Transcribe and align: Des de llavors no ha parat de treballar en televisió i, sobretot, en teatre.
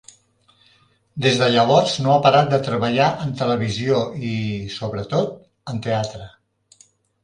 Des 1.25 1.37
de 1.41 1.49
llavors 1.55 1.93
no 2.07 2.15
ha 2.15 2.23
parat 2.25 2.49
de 2.55 2.61
treballar 2.69 3.11
en 3.27 3.37
televisió 3.45 4.03
i, 4.33 4.35
sobretot, 4.81 5.41
en 5.75 5.89
teatre. 5.89 6.31